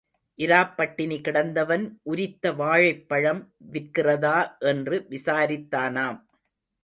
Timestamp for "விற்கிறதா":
3.71-4.37